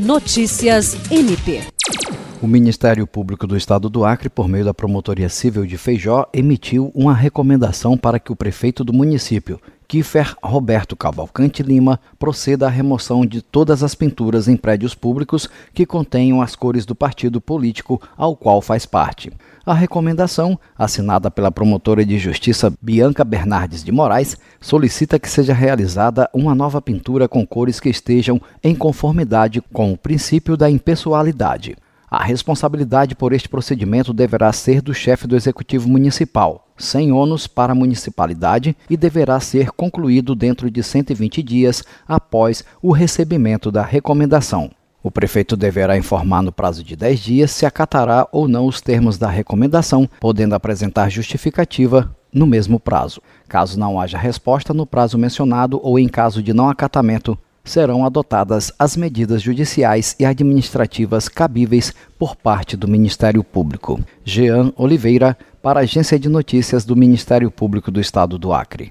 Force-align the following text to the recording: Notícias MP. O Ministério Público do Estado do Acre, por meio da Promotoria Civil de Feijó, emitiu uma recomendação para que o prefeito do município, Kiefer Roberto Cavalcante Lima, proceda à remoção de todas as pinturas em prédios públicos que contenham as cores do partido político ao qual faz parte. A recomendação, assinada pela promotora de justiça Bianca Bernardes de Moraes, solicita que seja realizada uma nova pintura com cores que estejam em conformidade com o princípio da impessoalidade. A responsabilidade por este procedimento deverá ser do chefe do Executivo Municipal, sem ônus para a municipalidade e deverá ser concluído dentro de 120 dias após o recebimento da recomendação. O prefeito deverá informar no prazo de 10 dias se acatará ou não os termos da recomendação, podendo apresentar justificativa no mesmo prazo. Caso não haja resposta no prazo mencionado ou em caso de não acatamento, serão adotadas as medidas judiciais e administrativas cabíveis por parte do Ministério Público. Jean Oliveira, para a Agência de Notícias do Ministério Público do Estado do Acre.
Notícias 0.00 0.96
MP. 1.10 1.79
O 2.42 2.46
Ministério 2.46 3.06
Público 3.06 3.46
do 3.46 3.54
Estado 3.54 3.90
do 3.90 4.02
Acre, 4.02 4.30
por 4.30 4.48
meio 4.48 4.64
da 4.64 4.72
Promotoria 4.72 5.28
Civil 5.28 5.66
de 5.66 5.76
Feijó, 5.76 6.26
emitiu 6.32 6.90
uma 6.94 7.12
recomendação 7.12 7.98
para 7.98 8.18
que 8.18 8.32
o 8.32 8.36
prefeito 8.36 8.82
do 8.82 8.94
município, 8.94 9.60
Kiefer 9.86 10.34
Roberto 10.42 10.96
Cavalcante 10.96 11.62
Lima, 11.62 12.00
proceda 12.18 12.66
à 12.66 12.70
remoção 12.70 13.26
de 13.26 13.42
todas 13.42 13.82
as 13.82 13.94
pinturas 13.94 14.48
em 14.48 14.56
prédios 14.56 14.94
públicos 14.94 15.50
que 15.74 15.84
contenham 15.84 16.40
as 16.40 16.56
cores 16.56 16.86
do 16.86 16.94
partido 16.94 17.42
político 17.42 18.00
ao 18.16 18.34
qual 18.34 18.62
faz 18.62 18.86
parte. 18.86 19.30
A 19.66 19.74
recomendação, 19.74 20.58
assinada 20.78 21.30
pela 21.30 21.52
promotora 21.52 22.06
de 22.06 22.18
justiça 22.18 22.72
Bianca 22.80 23.22
Bernardes 23.22 23.84
de 23.84 23.92
Moraes, 23.92 24.38
solicita 24.58 25.18
que 25.18 25.28
seja 25.28 25.52
realizada 25.52 26.26
uma 26.32 26.54
nova 26.54 26.80
pintura 26.80 27.28
com 27.28 27.46
cores 27.46 27.78
que 27.78 27.90
estejam 27.90 28.40
em 28.64 28.74
conformidade 28.74 29.60
com 29.74 29.92
o 29.92 29.98
princípio 29.98 30.56
da 30.56 30.70
impessoalidade. 30.70 31.76
A 32.10 32.24
responsabilidade 32.24 33.14
por 33.14 33.32
este 33.32 33.48
procedimento 33.48 34.12
deverá 34.12 34.52
ser 34.52 34.82
do 34.82 34.92
chefe 34.92 35.28
do 35.28 35.36
Executivo 35.36 35.88
Municipal, 35.88 36.66
sem 36.76 37.12
ônus 37.12 37.46
para 37.46 37.70
a 37.70 37.74
municipalidade 37.74 38.76
e 38.88 38.96
deverá 38.96 39.38
ser 39.38 39.70
concluído 39.70 40.34
dentro 40.34 40.68
de 40.68 40.82
120 40.82 41.40
dias 41.40 41.84
após 42.08 42.64
o 42.82 42.90
recebimento 42.90 43.70
da 43.70 43.82
recomendação. 43.82 44.72
O 45.00 45.08
prefeito 45.08 45.56
deverá 45.56 45.96
informar 45.96 46.42
no 46.42 46.50
prazo 46.50 46.82
de 46.82 46.96
10 46.96 47.20
dias 47.20 47.50
se 47.52 47.64
acatará 47.64 48.26
ou 48.32 48.48
não 48.48 48.66
os 48.66 48.80
termos 48.80 49.16
da 49.16 49.28
recomendação, 49.28 50.10
podendo 50.18 50.56
apresentar 50.56 51.08
justificativa 51.08 52.12
no 52.32 52.44
mesmo 52.44 52.80
prazo. 52.80 53.22
Caso 53.48 53.78
não 53.78 54.00
haja 54.00 54.18
resposta 54.18 54.74
no 54.74 54.84
prazo 54.84 55.16
mencionado 55.16 55.80
ou 55.80 55.96
em 55.96 56.08
caso 56.08 56.42
de 56.42 56.52
não 56.52 56.68
acatamento, 56.68 57.38
serão 57.64 58.04
adotadas 58.04 58.72
as 58.78 58.96
medidas 58.96 59.42
judiciais 59.42 60.16
e 60.18 60.24
administrativas 60.24 61.28
cabíveis 61.28 61.92
por 62.18 62.34
parte 62.34 62.76
do 62.76 62.88
Ministério 62.88 63.44
Público. 63.44 64.00
Jean 64.24 64.72
Oliveira, 64.76 65.36
para 65.62 65.80
a 65.80 65.82
Agência 65.82 66.18
de 66.18 66.28
Notícias 66.28 66.84
do 66.84 66.96
Ministério 66.96 67.50
Público 67.50 67.90
do 67.90 68.00
Estado 68.00 68.38
do 68.38 68.52
Acre. 68.52 68.88